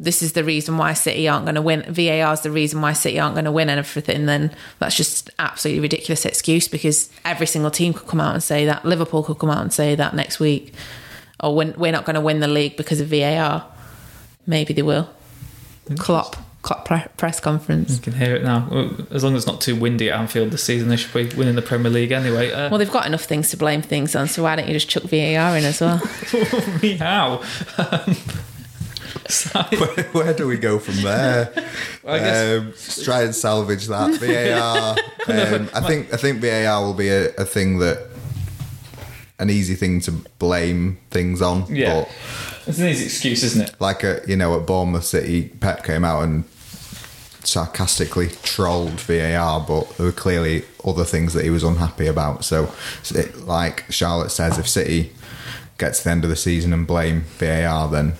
[0.00, 2.92] this is the reason why City aren't going to win, VAR is the reason why
[2.92, 7.46] City aren't going to win and everything, then that's just absolutely ridiculous excuse because every
[7.46, 8.84] single team could come out and say that.
[8.84, 10.72] Liverpool could come out and say that next week,
[11.40, 13.66] or we're, we're not going to win the league because of VAR.
[14.46, 15.10] Maybe they will.
[15.96, 17.96] Klopp, Klopp pre- press conference.
[17.96, 18.68] You can hear it now.
[19.10, 21.56] As long as it's not too windy at Anfield this season, they should be winning
[21.56, 22.52] the Premier League anyway.
[22.52, 24.88] Uh, Well, they've got enough things to blame things on, so why don't you just
[24.88, 26.00] chuck VAR in as well?
[26.82, 27.42] meow.
[29.78, 31.52] Where, where do we go from there?
[32.06, 34.96] I guess- um, try and salvage that VAR.
[35.28, 38.08] Um, I think I think VAR will be a, a thing that
[39.38, 41.64] an easy thing to blame things on.
[41.74, 43.74] yeah, But it's an easy excuse, isn't it?
[43.80, 46.44] like a, you know at Bournemouth City, Pep came out and
[47.44, 52.44] sarcastically trolled VAR, but there were clearly other things that he was unhappy about.
[52.44, 52.72] So,
[53.14, 55.12] it, like Charlotte says, if City
[55.78, 58.14] gets to the end of the season and blame VAR, then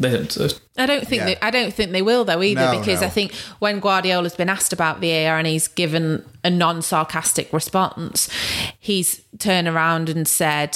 [0.00, 0.32] They don't.
[0.32, 1.26] So I don't think Yeah.
[1.26, 3.06] they, I don't think they will though either No, because no.
[3.06, 8.28] I think when Guardiola's been asked about VAR and he's given a non-sarcastic response,
[8.78, 10.72] he's turned around and said,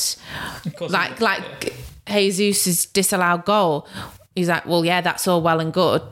[0.77, 1.75] course like he- like
[2.07, 3.89] Jesus' disallowed goal.
[4.37, 6.03] He's like, well, yeah, that's all well and good.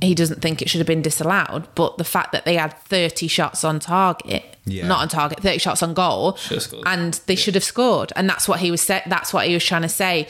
[0.00, 3.26] He doesn't think it should have been disallowed, but the fact that they had 30
[3.26, 4.86] shots on target, Yeah.
[4.86, 6.84] not on target, 30 shots on goal, Should have scored.
[6.86, 8.12] and they should have scored.
[8.14, 10.28] And that's what he was sa- that's what he was trying to say.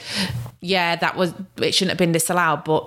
[0.64, 2.84] Yeah, that was it shouldn't have been disallowed, but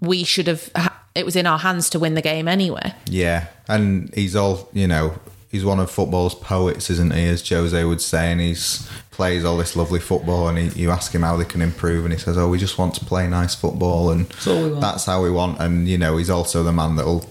[0.00, 0.70] we should have.
[1.16, 2.92] It was in our hands to win the game anyway.
[3.06, 5.18] Yeah, and he's all you know.
[5.50, 7.24] He's one of football's poets, isn't he?
[7.28, 10.48] As Jose would say, and he's plays all this lovely football.
[10.48, 12.78] And he, you ask him how they can improve, and he says, "Oh, we just
[12.78, 15.98] want to play nice football, and all we want." that's how we want." And you
[15.98, 17.28] know, he's also the man that'll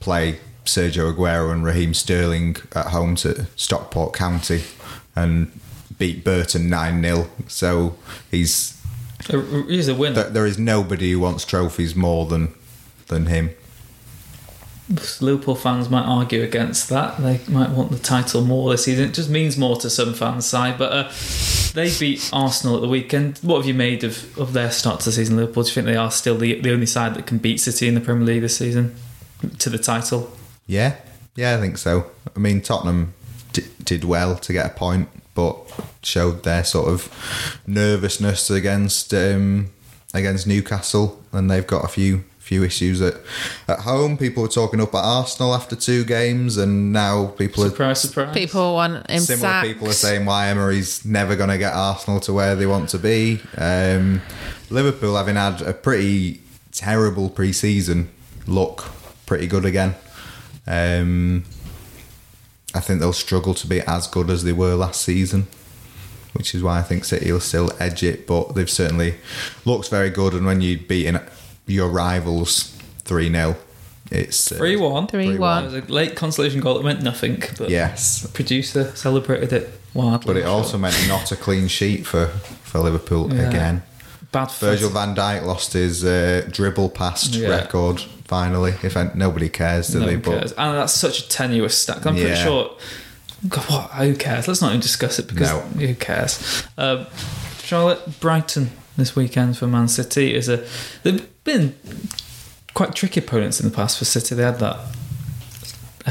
[0.00, 4.62] play Sergio Aguero and Raheem Sterling at home to Stockport County
[5.16, 5.50] and
[5.98, 7.96] beat Burton nine 0 So
[8.30, 8.80] he's
[9.28, 10.14] he's a winner.
[10.14, 12.54] there there is nobody who wants trophies more than
[13.08, 13.50] than him.
[15.20, 17.16] Liverpool fans might argue against that.
[17.16, 19.06] They might want the title more this season.
[19.08, 20.76] It just means more to some fans' side.
[20.76, 21.12] But uh,
[21.72, 23.38] they beat Arsenal at the weekend.
[23.38, 25.62] What have you made of, of their start to the season, Liverpool?
[25.62, 27.94] Do you think they are still the, the only side that can beat City in
[27.94, 28.94] the Premier League this season
[29.58, 30.30] to the title?
[30.66, 30.96] Yeah,
[31.34, 32.10] yeah, I think so.
[32.36, 33.14] I mean, Tottenham
[33.54, 35.56] d- did well to get a point, but
[36.02, 39.70] showed their sort of nervousness against um,
[40.12, 43.14] against Newcastle, and they've got a few few issues at
[43.66, 44.16] at home.
[44.16, 48.34] People were talking up at Arsenal after two games, and now people are Surprise, surprise.
[48.34, 49.66] People want him similar sacked.
[49.66, 52.98] people are saying why Emery's never going to get Arsenal to where they want to
[52.98, 53.40] be.
[53.56, 54.20] Um,
[54.70, 56.40] Liverpool, having had a pretty
[56.72, 58.10] terrible pre-season,
[58.46, 58.84] look
[59.26, 59.94] pretty good again.
[60.66, 61.44] Um,
[62.74, 65.46] I think they'll struggle to be as good as they were last season,
[66.32, 68.26] which is why I think City will still edge it.
[68.26, 69.14] But they've certainly
[69.64, 71.18] looks very good, and when you beating
[71.66, 73.56] your rivals three 0
[74.10, 75.06] it's uh, 3 1.
[75.06, 77.42] Three It was a late consolation goal that meant nothing.
[77.58, 80.26] But Yes, the producer celebrated it wildly.
[80.26, 82.26] but it also meant not a clean sheet for
[82.64, 83.48] for Liverpool Yeah.
[83.48, 83.82] again.
[84.34, 87.48] Bad Virgil van Dijk lost his uh, dribble past Yeah.
[87.48, 88.74] record finally.
[88.82, 90.18] If I, nobody cares, do No they?
[90.18, 90.52] cares.
[90.52, 92.04] And that's such a tenuous stack.
[92.06, 92.70] I'm pretty sure.
[93.48, 93.90] God, what?
[93.92, 94.48] Who cares?
[94.48, 95.60] Let's not even discuss it because No.
[95.60, 96.64] who cares?
[96.78, 97.06] Um,
[97.62, 100.64] Charlotte, Brighton this weekend for Man City is a.
[101.02, 101.74] They've been
[102.74, 104.34] quite tricky opponents in the past for City.
[104.34, 104.78] They had that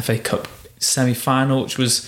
[0.01, 0.47] FA Cup
[0.79, 2.07] semi final, which was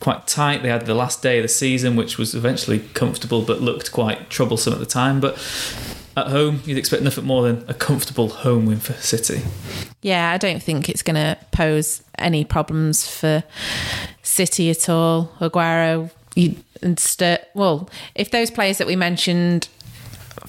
[0.00, 0.62] quite tight.
[0.62, 4.30] They had the last day of the season, which was eventually comfortable but looked quite
[4.30, 5.20] troublesome at the time.
[5.20, 5.34] But
[6.16, 9.42] at home, you'd expect nothing more than a comfortable home win for City.
[10.02, 13.44] Yeah, I don't think it's going to pose any problems for
[14.22, 15.32] City at all.
[15.40, 19.68] Aguero, you, and Ster- well, if those players that we mentioned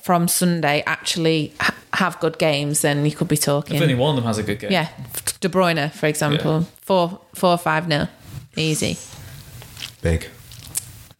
[0.02, 3.76] from Sunday actually ha- have good games, then you could be talking.
[3.76, 4.72] If only one of them has a good game.
[4.72, 4.88] yeah,
[5.42, 8.08] De Bruyne, for example, four, four, five nil,
[8.56, 8.98] easy,
[10.02, 10.28] Big,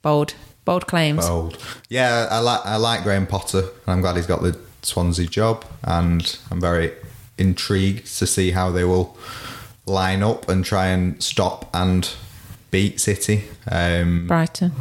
[0.02, 0.34] bold,
[0.65, 1.28] bold claims.
[1.28, 1.58] bold.
[1.89, 5.65] Yeah, I like I like Graham Potter, and I'm glad he's got the Swansea job,
[5.84, 6.94] and I'm very
[7.38, 9.17] intrigued to see how they will
[9.86, 12.13] line up and try and stop and
[12.71, 13.44] beat City.
[13.69, 14.71] Um, Brighton.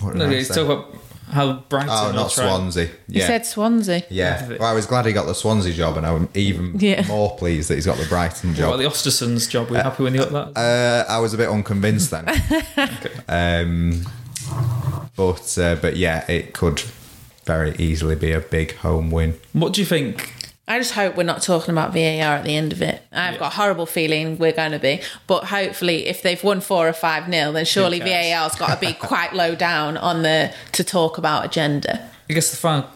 [0.00, 0.99] what No, I he's talking about
[1.30, 1.88] how Brighton.
[1.92, 2.88] Oh, will not try- Swansea.
[3.10, 4.02] He said Swansea.
[4.10, 7.06] Yeah, well, I was glad he got the Swansea job, and I'm even Yeah.
[7.06, 8.68] more pleased that he's got the Brighton What job.
[8.74, 9.70] about the Ostersund's job?
[9.70, 10.60] Were you happy when you got that?
[10.60, 12.26] Uh, I was a bit unconvinced then.
[13.28, 14.02] um,
[15.16, 16.82] but uh, but yeah, it could
[17.44, 19.38] very easily be a big home win.
[19.52, 20.34] What do you think?
[20.70, 23.02] I just hope we're not talking about VAR at the end of it.
[23.10, 25.00] I've got a horrible feeling we're going to be.
[25.26, 27.98] But hopefully, if they've won four or five nil, then surely?
[27.98, 32.08] VAR's got to be quite low down on the to talk about agenda.
[32.28, 32.88] I guess the final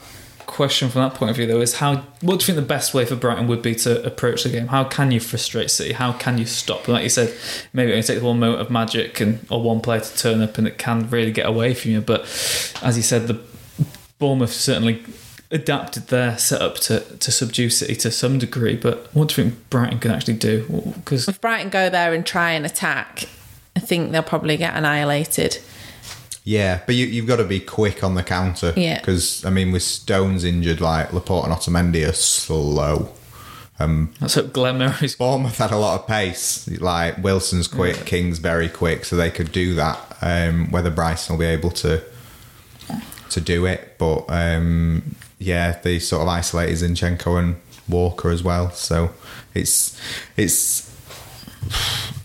[0.47, 1.97] question from that point of view, though, is how.
[2.21, 4.69] What do you think the best way for Brighton would be to approach the game?
[4.69, 5.95] How can you frustrate City?
[5.95, 6.93] How can you stop them?
[6.93, 7.37] Like you said,
[7.73, 10.59] maybe it only takes one moment of magic and or one player to turn up,
[10.59, 12.01] and it can really get away from you.
[12.01, 12.21] But
[12.85, 13.41] as you said, the
[14.21, 15.03] Bournemouth certainly
[15.55, 18.77] adapted their setup to to subdue City to some degree.
[18.77, 20.93] But what do you think Brighton can actually do?
[20.97, 23.29] Because If Brighton go there and try and attack,
[23.77, 25.59] I think they'll probably get annihilated.
[26.47, 28.75] Yeah, but you, you've got to be quick on the counter.
[28.77, 28.99] Yeah.
[29.01, 33.15] Because, I mean, with Stones injured, like Laporte and Otamendi are slow.
[34.21, 36.69] let's hope Glenn Murray's Bournemouth had a lot of pace.
[36.69, 39.99] Like Wilson's quick, King's very quick, so they could do that.
[40.21, 42.03] Um, whether Brighton will be able to
[43.31, 47.57] to do it, but um, yeah, they sort of isolated Zinchenko and
[47.89, 48.71] Walker as well.
[48.71, 49.11] So
[49.55, 50.01] it's
[50.37, 50.91] it's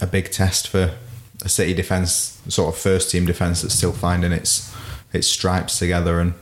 [0.01, 0.95] a big test for
[1.41, 4.73] a City defense, sort of first team defense that's still finding its
[5.13, 6.33] its stripes together and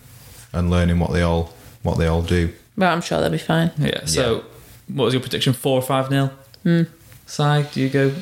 [0.53, 1.53] and learning what they all
[1.83, 2.53] what they all do.
[2.77, 3.71] But I'm sure they'll be fine.
[3.77, 4.05] Yeah.
[4.05, 4.43] So,
[4.87, 5.53] what was your prediction?
[5.53, 6.31] Four or five nil.
[6.63, 6.83] Hmm.
[7.25, 8.13] Si, do you go?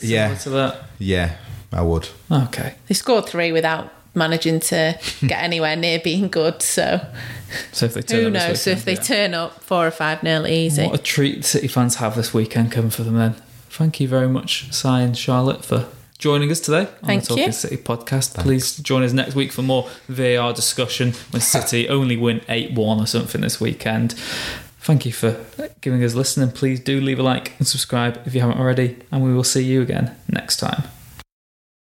[0.00, 0.34] Yeah.
[0.36, 0.84] To that.
[0.98, 1.36] Yeah,
[1.72, 2.08] I would.
[2.30, 2.74] Okay.
[2.86, 6.62] They scored three without managing to get anywhere near being good.
[6.62, 7.00] So
[7.72, 8.62] So if they turn who up this knows?
[8.62, 9.00] So if they yeah.
[9.00, 10.84] turn up four or five nil, easy.
[10.86, 13.34] What a treat City fans have this weekend coming for them then.
[13.68, 15.86] Thank you very much, Si and Charlotte, for
[16.18, 17.52] joining us today on Thank the Talking you.
[17.52, 18.34] City podcast.
[18.34, 23.00] Please join us next week for more VAR discussion when City only win 8 1
[23.00, 24.12] or something this weekend.
[24.80, 25.38] Thank you for
[25.80, 28.58] giving us a listen and please do leave a like and subscribe if you haven't
[28.58, 30.82] already, and we will see you again next time.